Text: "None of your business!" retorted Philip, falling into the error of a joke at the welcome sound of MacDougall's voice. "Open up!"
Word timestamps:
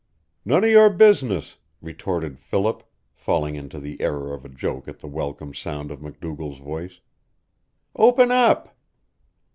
"None 0.45 0.63
of 0.63 0.69
your 0.71 0.89
business!" 0.89 1.57
retorted 1.79 2.39
Philip, 2.39 2.81
falling 3.13 3.53
into 3.53 3.79
the 3.79 4.01
error 4.01 4.33
of 4.33 4.43
a 4.43 4.49
joke 4.49 4.87
at 4.87 4.97
the 4.97 5.07
welcome 5.07 5.53
sound 5.53 5.91
of 5.91 6.01
MacDougall's 6.01 6.57
voice. 6.57 7.01
"Open 7.95 8.31
up!" 8.31 8.75